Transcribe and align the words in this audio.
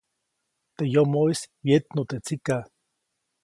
Teʼ 0.75 0.89
yomoʼis 0.93 1.41
wyetnu 1.65 2.01
teʼ 2.09 2.21
tsikaʼ. 2.25 2.63